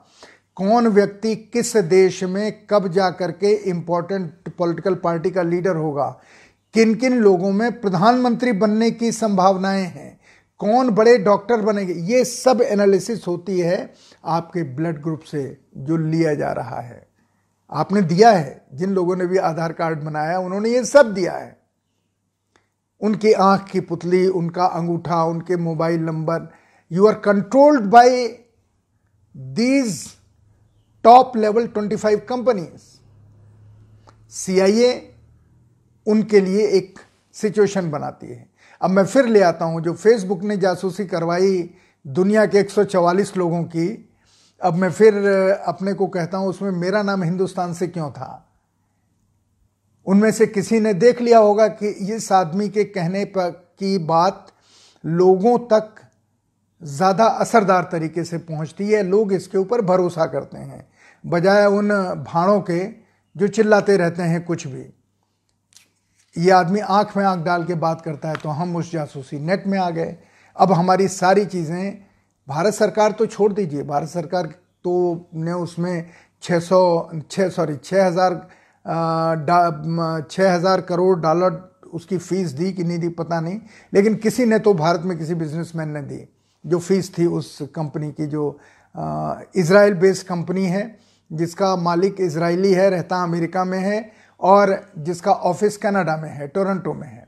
[0.56, 6.22] कौन व्यक्ति किस देश में कब जा करके इंपॉर्टेंट पॉलिटिकल पार्टी का लीडर होगा।
[6.74, 10.20] किन किन लोगों में प्रधानमंत्री बनने की संभावनाएँ हैं।
[10.60, 13.94] कौन बड़े डॉक्टर बनेंगे। ये सब एनालिसिस होती है
[14.26, 17.05] आपके ब्लड ग्रुप से जो लिया जा रहा है।
[17.71, 21.58] आपने दिया है, जिन लोगों ने भी आधार कार्ड बनाया, उन्होंने ये सब दिया है।
[23.01, 26.47] उनकी आँख की पुतली, उनका अंगूठा, उनके mobile number
[26.91, 28.28] you are controlled by
[29.36, 30.06] these
[31.04, 32.84] top level 25 companies
[34.30, 35.13] CIA
[36.08, 36.99] उनके लिए एक
[37.34, 38.49] सिचुएशन बनाती है।
[38.82, 41.69] अब मैं फिर ले आता हूँ, जो फेसबुक ने जासूसी करवाई
[42.08, 44.10] दुनिया के 144 लोगों की
[44.62, 45.13] अब मैं फिर
[45.68, 48.41] अपने को कहता हूँ, उसमें मेरा नाम हिंदुस्तान से क्यों था?
[50.08, 54.52] उनमें से किसी ने देख लिया होगा कि इस आदमी के कहने पर, की बात
[55.04, 55.96] लोगों तक
[56.82, 60.88] ज़्यादा असरदार तरीके से पहुँचती है। लोग इसके ऊपर भरोसा करते हैं।
[61.24, 61.89] बजाय उन
[62.24, 62.80] भाड़ों के
[63.36, 64.86] जो चिल्लाते रहते हैं कुछ भी।
[66.36, 69.68] ये आदमी आँख में आँख डाल के बात करता है तो हम उस जासूसी नेट
[69.68, 70.15] में आ गए।
[70.56, 71.98] अब हमारी सारी चीज़ें
[72.48, 74.48] भारत सरकार तो छोड़ दीजिए। भारत सरकार
[74.86, 76.10] तो ने उसमें
[76.44, 78.34] 600 सौ छः सॉरी छः हज़ार
[80.32, 81.62] छः हज़ार करोड़ डॉलर
[81.94, 83.60] उसकी फ़ीस दी कि नहीं दी, पता नहीं।
[83.94, 86.28] लेकिन किसी ने तो भारत में किसी बिजनेसमैन ने दी।
[86.66, 88.60] जो फ़ीस थी उस कंपनी की, जो
[89.56, 90.98] इसराइल बेस्ड कंपनी है,
[91.32, 96.94] जिसका मालिक इसराइली है, रहता अमेरिका में है, और जिसका ऑफ़िस कनाडा में है, टोरंटो
[96.94, 97.25] में है।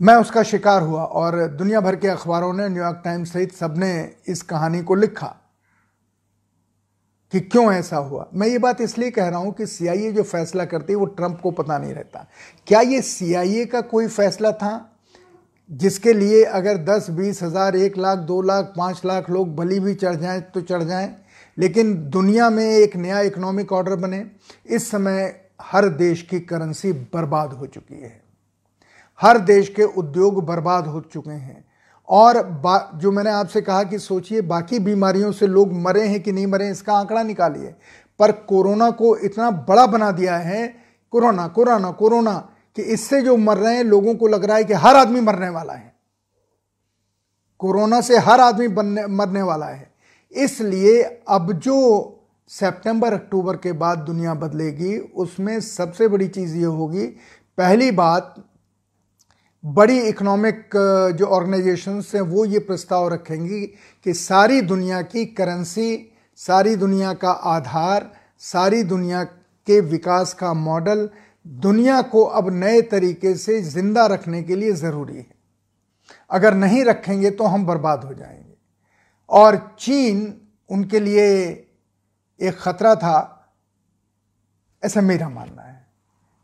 [0.00, 4.42] मैं उसका शिकार हुआ और दुनिया भर के अखबारों ने न्यूयॉर्क टाइम्स सहित सबने इस
[4.42, 5.34] कहानी को लिखा
[7.32, 8.28] कि क्यों ऐसा हुआ?
[8.34, 11.40] मैं ये बात इसलिए कह रहा हूँ कि सीआईए जो फैसला करती है, वो ट्रंप
[11.40, 12.26] को पता नहीं रहता।
[12.66, 14.94] क्या ये सीआईए का कोई फैसला था?
[15.70, 19.94] जिसके लिए अगर 10 बीस हज़ार, एक लाख, दो लाख, पाँच लाख लोग बलि भी
[19.94, 21.14] चढ़ जाएँ तो चढ़ जाएँ,
[21.58, 24.24] लेकिन दुनिया में एक नया इकोनॉमिक ऑर्डर बने।
[24.66, 28.27] इस समय हर देश की करेंसी बर्बाद हो चुकी है।
[29.20, 31.68] हर देश के उद्योग बर्बाद हो चुके हैं।
[32.08, 32.62] और
[32.94, 36.70] जो मैंने आपसे कहा कि सोचिए, बाकी बीमारियों से लोग मरे हैं कि नहीं मरे
[36.70, 37.74] इसका आंकड़ा निकालिए।
[38.18, 40.74] पर कोरोना को इतना बड़ा बना दिया है,
[41.10, 44.72] कोरोना कोरोना कोरोना, कि इससे जो मर रहे हैं, लोगों को लग रहा है कि
[44.72, 45.94] हर आदमी मरने वाला है।
[47.58, 49.92] कोरोना से हर आदमी बनने, मरने वाला है।
[50.32, 52.14] इसलिए अब जो
[52.48, 57.06] सितंबर, अक्टूबर के बाद दुनिया बदलेगी, उसमें सबसे बड़ी चीज़ ये होगी,
[57.58, 58.47] पहली बात
[59.64, 60.70] बड़ी इकोनॉमिक
[61.18, 63.60] जो ऑर्गेनाइजेशंस हैं, वो ये प्रस्ताव रखेंगी
[64.06, 71.10] कि सारी दुनिया की करेंसी सारी दुनिया का आधार, सारी दुनिया के विकास का मॉडल
[71.46, 75.26] दुनिया को अब नए तरीके से ज़िंदा रखने के लिए ज़रूरी है।
[76.30, 78.54] अगर नहीं रखेंगे तो हम बर्बाद हो जाएँगे।
[79.30, 80.40] और चीन
[80.70, 81.26] उनके लिए
[82.40, 83.34] एक खतरा था,
[84.84, 85.87] ऐसा मेरा मानना है।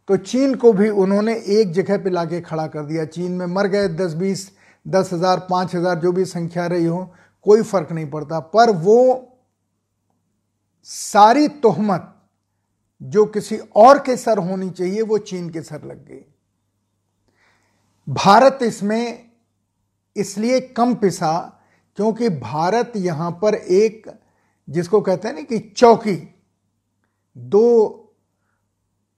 [0.08, 3.66] तो चीन को भी उन्होंने एक जगह पे लाके खड़ा कर दिया। चीन में मर
[3.66, 4.50] गए दस, बीस,
[4.86, 7.14] दस हज़ार, पाँच हज़ार, जो भी संख्या रही हो,
[7.46, 9.30] कोई फ़र्क नहीं पड़ता। पर वो
[10.88, 12.10] सारी तोहमत
[13.00, 16.24] जो किसी और के सर होनी चाहिए, वो चीन के सर लग गई।
[18.08, 19.30] भारत इसमें
[20.16, 21.32] इसलिए कम पिसा
[21.98, 24.10] क्योंकि भारत यहाँ पर एक,
[24.68, 26.16] जिसको कहते हैं ना कि चौकी,
[27.36, 28.00] दो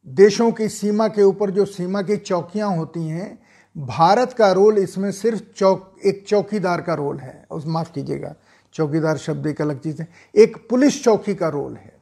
[0.08, 3.42] देशों की सीमा के ऊपर जो सीमा की चौकियाँ होती हैं,
[3.78, 8.34] भारत का रोल इसमें सिर्फ़ चौक, एक चौकीदार का रोल है। उस, माफ़ कीजिएगा,
[8.74, 11.96] चौकीदार शब्द एक अलग चीज़ है। एक पुलिस चौकी का रोल है।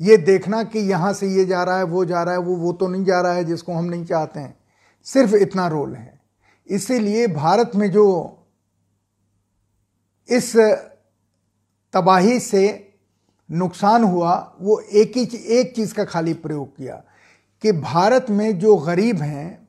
[0.00, 2.72] ये देखना कि यहाँ से ये जा रहा है, वो जा रहा है, वो वो
[2.72, 4.56] तो नहीं जा रहा है जिसको हम नहीं चाहते हैं।
[5.04, 6.20] सिर्फ़ इतना रोल है।
[6.68, 8.38] इसीलिए भारत में जो
[10.28, 10.56] इस
[11.92, 12.93] तबाही से
[13.50, 17.02] नुकसान हुआ, वो एक ही एक चीज़ का खाली प्रयोग किया
[17.62, 19.68] कि भारत में जो गरीब हैं,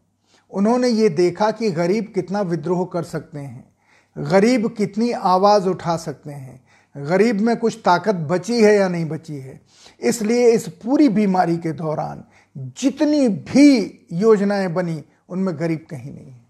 [0.52, 3.74] उन्होंने ये देखा कि गरीब कितना विद्रोह कर सकते हैं,
[4.18, 6.64] गरीब कितनी आवाज़ उठा सकते हैं,
[6.98, 9.62] गरीब में कुछ ताकत बची है या नहीं बची है।
[10.02, 12.24] इसलिए इस पूरी बीमारी के दौरान
[12.58, 16.45] जितनी भी योजनाएँ बनी, उनमें गरीब कहीं नहीं है।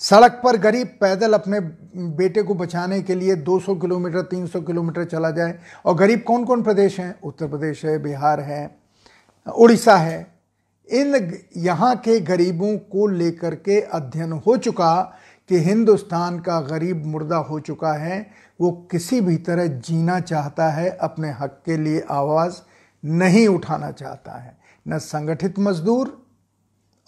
[0.00, 5.30] सड़क पर गरीब पैदल अपने बेटे को बचाने के लिए 200 किलोमीटर 300 किलोमीटर चला
[5.30, 7.20] जाए। और गरीब कौन कौन प्रदेश हैं?
[7.22, 8.78] उत्तर प्रदेश है, बिहार है,
[9.56, 10.26] उड़ीसा है।
[10.88, 17.36] इन यहाँ के गरीबों को लेकर के अध्ययन हो चुका कि हिंदुस्तान का गरीब मुर्दा
[17.36, 22.54] हो चुका है। वो किसी भी तरह जीना चाहता है, अपने हक के लिए आवाज़
[23.04, 24.58] नहीं उठाना चाहता है।
[24.88, 26.26] न संगठित मजदूर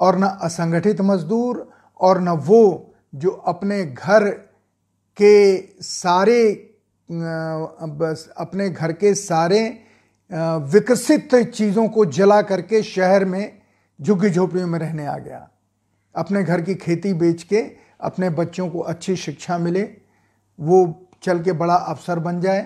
[0.01, 1.72] और न असंगठित मजदूर
[2.03, 4.29] और न वो जो अपने घर
[5.19, 6.43] के सारे
[7.09, 9.61] अपने घर के सारे
[10.31, 13.63] विकसित चीज़ों को जला करके शहर में
[14.01, 15.49] झुग्गी झोपड़ियों में रहने आ गया।
[16.15, 17.61] अपने घर की खेती बेच के
[18.01, 19.83] अपने बच्चों को अच्छी शिक्षा मिले,
[20.59, 22.63] वो चल के बड़ा अफसर बन जाए।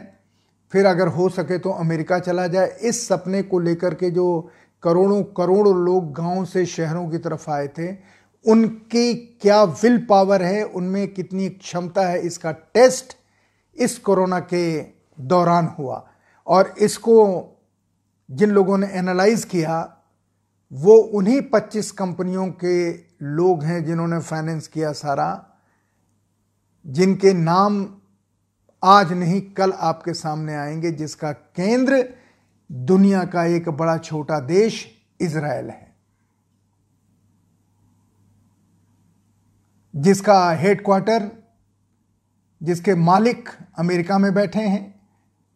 [0.73, 4.27] फिर अगर हो सके तो अमेरिका चला जाए। इस सपने को लेकर के जो
[4.83, 7.93] करोड़ों करोड़ों लोग गाँव से शहरों की तरफ़ आए थे
[8.47, 13.17] उनकी क्या विल पावर है, उनमें कितनी क्षमता है, इसका टेस्ट
[13.77, 14.81] इस कोरोना के
[15.21, 16.09] दौरान हुआ।
[16.47, 17.49] और इसको
[18.31, 19.97] जिन लोगों ने एनालाइज किया,
[20.73, 25.47] वो उन्हीं 25 कंपनियों के लोग हैं जिन्होंने फाइनेंस किया सारा,
[26.87, 27.95] जिनके नाम
[28.85, 32.09] आज नहीं, कल आपके सामने आएँगे, जिसका केंद्र
[32.73, 34.87] दुनिया का एक बड़ा छोटा देश
[35.21, 35.86] इसराइल है।
[39.97, 41.31] जिसका हेडक्वार्टर
[42.61, 44.95] जिसके मालिक अमेरिका में बैठे हैं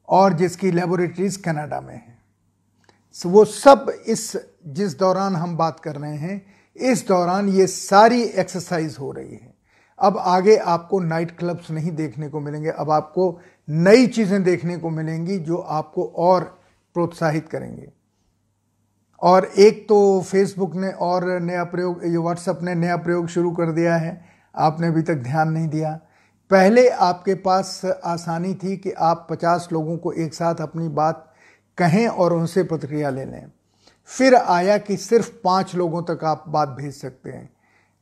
[0.09, 2.19] और जिसकी लेबोरेटरीज कनाडा में है।
[3.25, 6.43] वो सब इस, जिस दौरान हम बात कर रहे हैं,
[6.77, 9.55] इस दौरान ये सारी एक्सरसाइज हो रही है।
[9.99, 14.91] अब आगे आपको नाइट क्लब्स नहीं देखने को मिलेंगे, अब आपको नई चीज़ें देखने को
[14.91, 16.45] मिलेंगी जो आपको और
[16.95, 17.89] प्रोत्साहित करेंगे।
[19.23, 23.73] और एक तो फेसबुक ने और नया प्रयोग, ये व्हाट्सअप ने नया प्रयोग शुरू कर
[23.73, 26.01] दिया है। आपने अभी तक ध्यान नहीं दिया।
[26.51, 31.35] पहले आपके पास आसानी थी कि आप 50 लोगों को एक साथ अपनी बात
[31.79, 33.47] कहें और उनसे प्रतिक्रिया ले लें।
[34.05, 37.51] फिर आया कि सिर्फ़ पाँच लोगों तक आप बात भेज सकते हैं।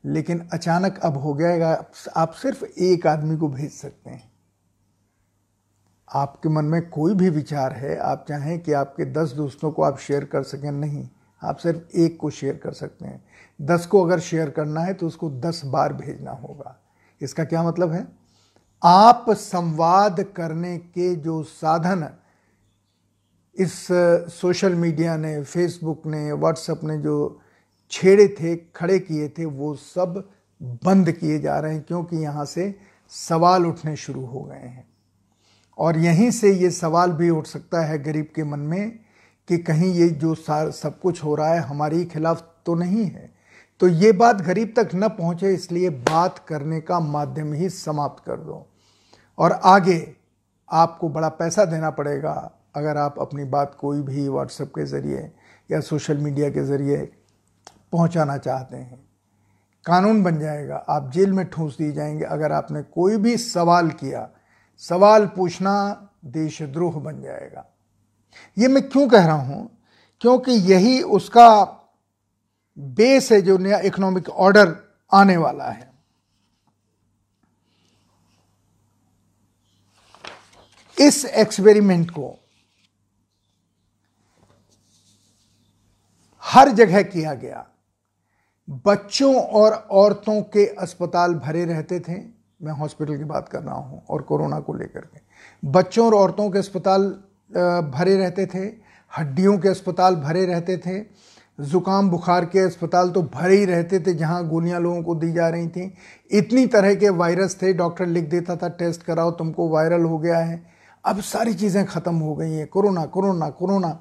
[0.05, 1.85] लेकिन अचानक अब हो गया,
[2.17, 4.33] आप सिर्फ़ एक आदमी को भेज सकते हैं।
[6.15, 9.99] आपके मन में कोई भी विचार है, आप चाहें कि आपके दस दोस्तों को आप
[9.99, 11.09] शेयर कर सकें, नहीं,
[11.43, 13.28] आप सिर्फ़ एक को शेयर कर सकते हैं।
[13.61, 16.77] दस को अगर शेयर करना है तो उसको दस बार भेजना होगा।
[17.21, 18.07] इसका क्या मतलब है?
[18.83, 22.09] आप संवाद करने के जो साधन
[23.57, 23.87] इस
[24.33, 27.41] सोशल मीडिया ने फेसबुक ने व्हाट्सएप ने जो
[27.91, 30.29] छेड़े थे, खड़े किए थे, वो सब
[30.85, 32.75] बंद किए जा रहे हैं क्योंकि यहाँ से
[33.13, 34.87] सवाल उठने शुरू हो गए हैं।
[35.79, 38.99] और यहीं से ये सवाल भी उठ सकता है गरीब के मन में
[39.49, 43.38] कि कहीं ये जो सब कुछ हो रहा है, हमारे खिलाफ तो नहीं है।
[43.81, 48.37] तो ये बात गरीब तक न पहुँचे, इसलिए बात करने का माध्यम ही समाप्त कर
[48.37, 48.67] दो।
[49.39, 50.17] और आगे
[50.71, 55.33] आपको बड़ा पैसा देना पड़ेगा, अगर आप अपनी बात कोई भी व्हाट्सएप के ज़रिए
[55.71, 57.13] या सोशल मीडिया के ज़रिए
[57.93, 59.09] पहुंचाना चाहते हैं।
[59.87, 64.29] कानून बन जाएगा, आप जेल में ठूंस दिए जाएँगे। अगर आपने कोई भी सवाल किया,
[64.79, 67.67] सवाल पूछना देशद्रोह बन जाएगा।
[68.59, 69.71] ये मैं क्यों कह रहा हूँ?
[70.21, 71.75] क्योंकि यही उसका
[72.79, 74.77] बेस है जो नया इकोनॉमिक ऑर्डर
[75.13, 75.91] आने वाला है।
[80.99, 82.35] इस एक्सपेरिमेंट को
[86.43, 87.67] हर जगह किया गया।
[88.87, 92.17] बच्चों और औरतों के अस्पताल भरे रहते थे।
[92.63, 95.21] मैं हॉस्पिटल की बात कर रहा हूँ और कोरोना को लेकर के।
[95.63, 97.09] बच्चों और औरतों के अस्पताल
[97.91, 98.65] भरे रहते थे।
[99.13, 101.01] हड्डियों के अस्पताल भरे रहते थे।
[101.59, 105.49] जुकाम, बुखार के अस्पताल तो भरे ही रहते थे जहाँ गोलियाँ लोगों को दी जा
[105.49, 105.93] रही थी।
[106.31, 110.39] इतनी तरह के वायरस थे, डॉक्टर लिख देता था, टेस्ट कराओ, तुमको वायरल हो गया
[110.39, 110.63] है।
[111.05, 113.99] अब सारी चीज़ें ख़त्म हो गई हैं। Corona corona corona.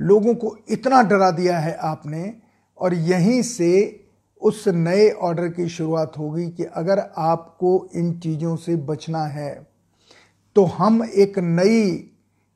[0.00, 2.32] लोगों को इतना डरा दिया है आपने,
[2.78, 4.00] और यहीं से
[4.42, 9.52] उस नए ऑर्डर की शुरुआत होगी कि अगर आपको इन चीज़ों से बचना है
[10.56, 12.10] तो हम एक नई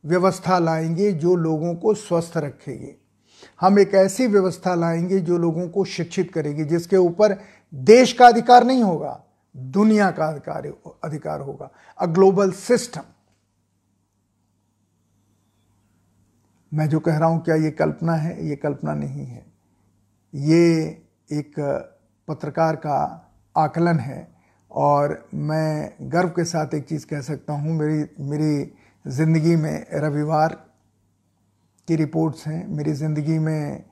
[0.04, 2.94] व्यवस्था लाएँगे जो लोगों को स्वस्थ रखेगी।
[3.60, 7.36] हम एक ऐसी व्यवस्था लाएँगे जो लोगों को शिक्षित करेगी, जिसके ऊपर
[7.74, 10.66] देश का अधिकार नहीं होगा, दुनिया का अधिकार
[11.04, 13.00] अधिकार होगा। अ ग्लोबल सिस्टम
[16.72, 18.48] मैं जो कह रहा हूँ, क्या ये कल्पना है?
[18.48, 19.46] ये कल्पना नहीं है।
[20.34, 20.88] ये
[21.30, 21.54] एक
[22.28, 22.96] पत्रकार का
[23.56, 24.28] आकलन है,
[24.70, 28.72] और मैं गर्व के साथ एक चीज़ कह सकता हूँ। मेरी मेरी
[29.04, 30.67] ज़िंदगी में रविवार
[31.88, 33.84] की रिपोर्ट्स हैं, मेरी ज़िंदगी में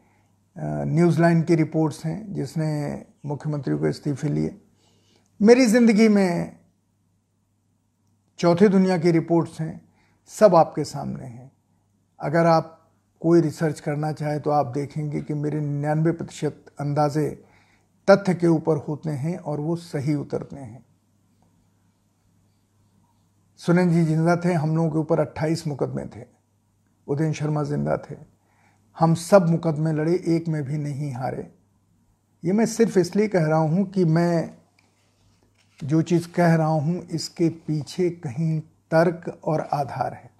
[0.57, 4.55] न्यूज़ लाइन की रिपोर्ट्स हैं, जिसने मुख्यमंत्री को इस्तीफे लिए।
[5.41, 6.57] मेरी ज़िंदगी में
[8.39, 9.81] चौथी दुनिया की रिपोर्ट्स हैं,
[10.31, 11.51] सब आपके सामने हैं।
[12.21, 12.73] अगर आप
[13.23, 17.29] कोई रिसर्च करना चाहे तो आप देखेंगे कि मेरे निन्यानवे प्रतिशत अंदाजे
[18.09, 20.85] तथ्य के ऊपर होते हैं और वो सही उतरते हैं।
[23.61, 26.36] सुनील जी, ज़िंदा थे, हम लोगों के ऊपर 28 मुकदमे थे।
[27.09, 28.15] उदयन शर्मा ज़िंदा थे।
[28.99, 31.51] हम सब मुकदमे लड़े, एक में भी नहीं हारे।
[32.45, 34.57] ये मैं सिर्फ़ इसलिए कह रहा हूँ कि मैं
[35.85, 40.31] जो चीज़ कह रहा हूँ, इसके पीछे कहीं तर्क और आधार है।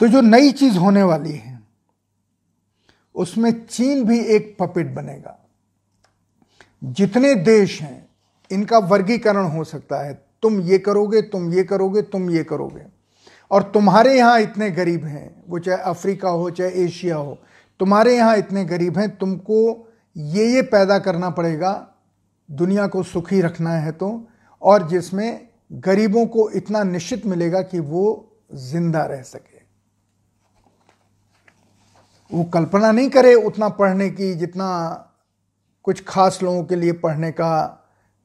[0.00, 1.60] तो जो नई चीज़ होने वाली है,
[3.14, 5.38] उसमें चीन भी एक पपेट बनेगा।
[6.84, 8.08] जितने देश हैं,
[8.50, 12.93] इनका वर्गीकरण हो सकता है। तुम ये करोगे, तुम ये करोगे, तुम ये करोगे।
[13.50, 17.38] और तुम्हारे यहाँ इतने गरीब हैं वो चाहे अफ्रीका हो चाहे एशिया हो
[17.80, 19.60] तुम्हारे यहाँ इतने गरीब हैं तुमको
[20.16, 21.72] ये ये पैदा करना पड़ेगा
[22.48, 24.10] दुनिया को सुखी रखना है तो
[24.62, 28.04] और जिसमें गरीबों को इतना निश्चित मिलेगा कि वो
[28.54, 29.62] ज़िंदा रह सके।
[32.30, 34.68] वो कल्पना नहीं करे उतना पढ़ने की जितना
[35.84, 37.50] कुछ खास लोगों के लिए पढ़ने का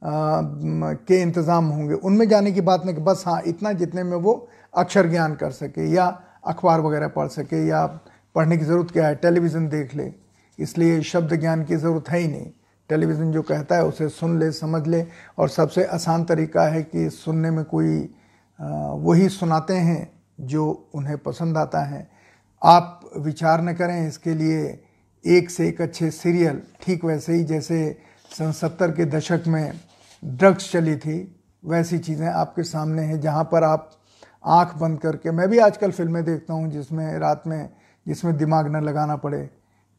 [0.01, 4.17] आ, के इंतज़ाम होंगे। उनमें जाने की बात नहीं कि बस हाँ इतना जितने में
[4.17, 4.33] वो
[4.73, 6.05] अक्षर ज्ञान कर सके या
[6.47, 7.85] अखबार वगैरह पढ़ सके या
[8.35, 10.11] पढ़ने की ज़रूरत क्या है, टेलीविज़न देख ले।
[10.59, 12.51] इसलिए शब्द ज्ञान की ज़रूरत है ही नहीं।
[12.89, 15.05] टेलीविज़न जो कहता है उसे सुन ले, समझ ले
[15.37, 17.97] और सबसे आसान तरीका है कि सुनने में कोई
[18.59, 22.07] वही सुनाते हैं जो उन्हें पसंद आता है।
[22.61, 24.79] आप विचार न करें इसके लिए
[25.25, 27.97] एक से एक अच्छे सीरियल, ठीक वैसे ही जैसे
[28.31, 29.73] सन सत्तर के दशक में
[30.23, 31.17] ड्रग्स चली थी,
[31.63, 33.89] वैसी चीज़ें आपके सामने हैं जहाँ पर आप
[34.45, 37.69] आँख बंद करके। मैं भी आजकल फ़िल्में देखता हूँ जिसमें, रात में,
[38.07, 39.49] जिसमें दिमाग न लगाना पड़े।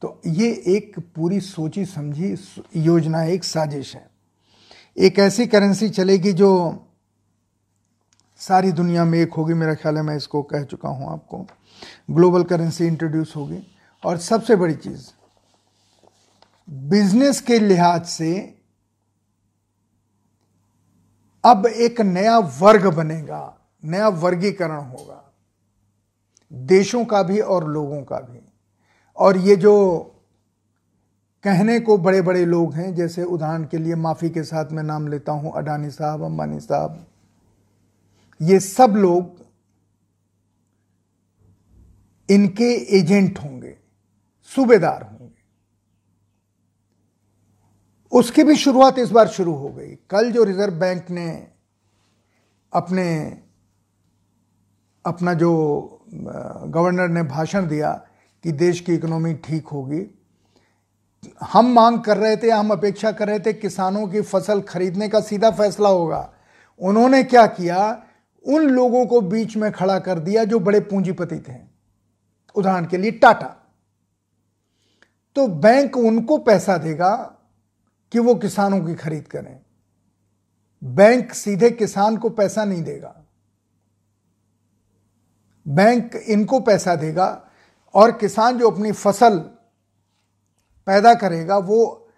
[0.02, 2.36] तो ये एक पूरी सोची समझी
[2.76, 4.10] योजना, एक साजिश है।
[4.98, 6.86] एक ऐसी करेंसी चलेगी जो
[8.36, 11.46] सारी दुनिया में एक होगी, मेरा ख्याल है मैं इसको कह चुका हूँ आपको।
[12.10, 13.62] ग्लोबल करेंसी इंट्रोड्यूस होगी।
[14.04, 15.10] और सबसे बड़ी चीज़,
[16.70, 18.58] बिज़नेस के लिहाज से
[21.44, 25.32] अब एक नया वर्ग बनेगा। नया वर्गीकरण होगा।
[26.52, 28.40] देशों का भी और लोगों का भी।
[29.16, 30.00] और ये जो
[31.44, 35.08] कहने को बड़े बड़े लोग हैं, जैसे उदाहरण के लिए माफ़ी के साथ मैं नाम
[35.08, 37.06] लेता हूँ, अडानी साहब, अंबानी साहब,
[38.42, 39.40] ये सब लोग
[42.30, 43.76] इनके एजेंट होंगे,
[44.42, 45.40] सूबेदार होंगे।
[48.12, 51.50] उसकी भी शुरुआत इस बार शुरू हो गई। कल जो रिज़र्व बैंक ने
[52.72, 53.42] अपने
[55.06, 55.50] अपना जो
[56.66, 57.92] गवर्नर ने भाषण दिया
[58.44, 60.06] कि देश की इकोनॉमी ठीक होगी।
[61.42, 65.20] हम मांग कर रहे थे, हम अपेक्षा कर रहे थे किसानों की फ़सल खरीदने का
[65.20, 66.32] सीधा फैसला होगा।
[66.78, 68.02] उन्होंने क्या किया?
[68.46, 71.56] उन लोगों को बीच में खड़ा कर दिया जो बड़े पूंजीपति थे।
[72.54, 73.56] उदाहरण के लिए टाटा।
[75.36, 77.16] तो बैंक उनको पैसा देगा
[78.12, 79.60] कि वो किसानों की खरीद करें।
[80.84, 83.19] बैंक सीधे किसान को पैसा नहीं देगा।
[85.66, 87.48] बैंक इनको पैसा देगा
[87.94, 89.38] और किसान जो अपनी फ़सल
[90.86, 92.08] पैदा करेगा वो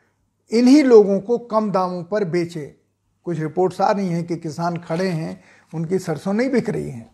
[0.50, 2.76] इन्हीं लोगों को कम दामों पर बेचे।
[3.24, 5.42] कुछ रिपोर्ट्स आ रही हैं कि किसान खड़े हैं
[5.74, 7.10] उनकी सरसों नहीं बिक रही हैं।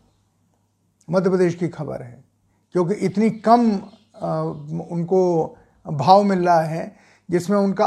[1.11, 2.25] मध्य प्रदेश की खबर है
[2.73, 3.71] क्योंकि इतनी कम
[4.23, 5.57] आ, उनको
[5.87, 6.97] भाव मिल रहा है
[7.31, 7.87] जिसमें उनका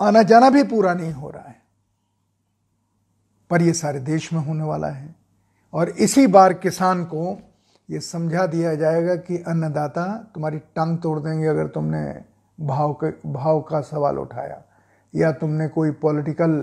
[0.00, 1.62] आना जाना भी पूरा नहीं हो रहा है।
[3.50, 5.15] पर यह सारे देश में होने वाला है।
[5.76, 7.38] और इसी बार किसान को
[7.88, 12.00] ये समझा दिया जाएगा कि अन्नदाता तुम्हारी टंग तोड़ देंगे अगर तुमने
[12.58, 14.62] भाव के, भाव का सवाल उठाया,
[15.14, 16.56] या तुमने कोई पॉलिटिकल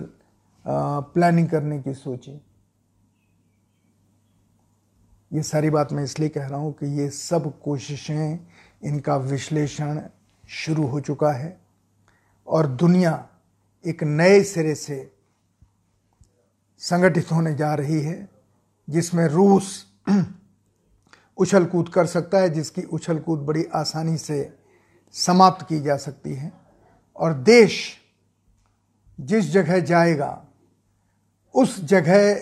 [0.66, 2.32] प्लानिंग करने की सोची।
[5.32, 8.40] ये सारी बात मैं इसलिए कह रहा हूँ कि ये सब कोशिशें,
[8.84, 10.02] इनका विश्लेषण
[10.50, 11.58] शुरू हो चुका है
[12.48, 13.26] और दुनिया
[13.86, 15.12] एक नए सिरे से
[16.82, 18.33] संगठित होने जा रही है।
[18.90, 19.86] जिसमें रूस
[21.38, 24.58] उछल कूद कर सकता है, जिसकी उछल कूद बड़ी आसानी से
[25.12, 26.52] समाप्त की जा सकती है।
[27.16, 27.98] और देश
[29.20, 30.46] जिस जगह जाएगा,
[31.56, 32.42] उस जगह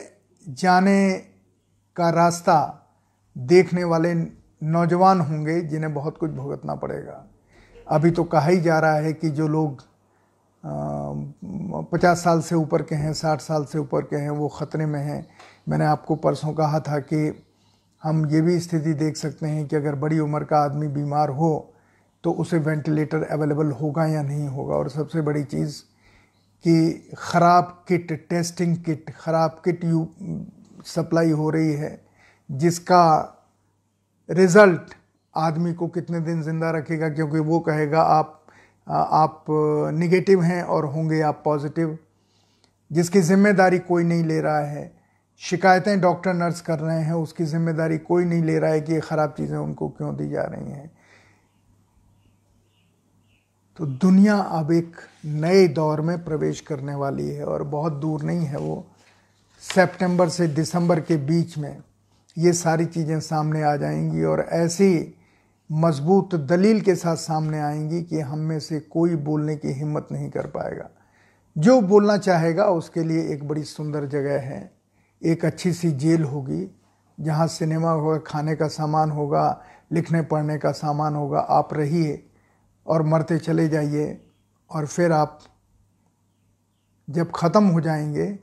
[0.49, 1.13] जाने
[1.95, 2.77] का रास्ता
[3.37, 4.13] देखने वाले
[4.63, 7.27] नौजवान होंगे जिन्हें बहुत कुछ भुगतना पड़ेगा।
[7.87, 9.83] अभी तो कहा ही जा रहा है कि जो लोग
[11.91, 14.99] पचास साल से ऊपर के हैं, साठ साल से ऊपर के हैं, वो ख़तरे में
[14.99, 15.27] हैं।
[15.67, 17.43] मैंने आपको परसों कहा था कि
[18.03, 21.51] हम ये भी स्थिति देख सकते हैं कि अगर बड़ी उम्र का आदमी बीमार हो
[22.23, 25.81] तो उसे वेंटिलेटर अवेलेबल होगा या नहीं होगा। और सबसे बड़ी चीज़
[26.65, 30.07] कि ख़राब किट, टेस्टिंग किट, ख़राब किट यू,
[30.85, 31.99] सप्लाई हो रही है,
[32.49, 33.03] जिसका
[34.29, 34.93] रिज़ल्ट
[35.35, 38.37] आदमी को कितने दिन ज़िंदा रखेगा, क्योंकि वो कहेगा, आप
[38.87, 39.45] आप
[39.93, 41.97] निगेटिव हैं और होंगे आप पॉजिटिव,
[42.91, 44.91] जिसकी ज़िम्मेदारी कोई नहीं ले रहा है।
[45.41, 48.99] शिकायतें डॉक्टर, नर्स कर रहे हैं, उसकी ज़िम्मेदारी कोई नहीं ले रहा है कि ये
[48.99, 50.91] ख़राब चीज़ें उनको क्यों दी जा रही हैं।
[53.79, 58.45] तो दुनिया अब एक नए दौर में प्रवेश करने वाली है और बहुत दूर नहीं
[58.45, 58.85] है वो।
[59.63, 61.77] सितंबर से दिसंबर के बीच में
[62.37, 65.15] ये सारी चीज़ें सामने आ जाएँगी और ऐसी
[65.69, 70.29] मज़बूत दलील के साथ सामने आएँगी कि हम में से कोई बोलने की हिम्मत नहीं
[70.29, 70.89] कर पाएगा।
[71.55, 74.80] जो बोलना चाहेगा उसके लिए एक बड़ी सुंदर जगह है।
[75.23, 76.75] एक अच्छी सी जेल होगी,
[77.19, 82.29] जहाँ सिनेमा होगा खाने का सामान होगा, लिखने पढ़ने का सामान होगा, आप रहिए
[82.87, 84.27] और मरते चले जाइए
[84.71, 85.39] और फिर आप
[87.09, 88.39] जब ख़त्म हो जाएँगे,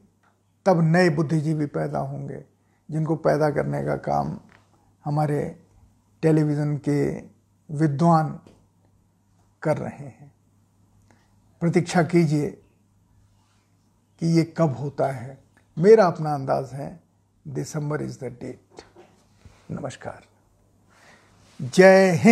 [0.67, 2.45] तब नए बुद्धिजीवी पैदा होंगे,
[2.91, 4.41] जिनको पैदा करने का काम
[5.05, 5.63] हमारे
[6.23, 7.19] टेलीविज़न के
[7.71, 8.41] विद्वान
[9.63, 10.33] कर रहे हैं।
[11.61, 12.51] प्रतीक्षा कीजिए
[14.19, 15.48] कि ये कब होता है।
[15.79, 17.01] मेरा अपना अंदाज है
[17.49, 18.83] दिसंबर इज़ द डेट
[19.71, 20.25] नमस्कार।
[21.61, 22.27] जय हिंद।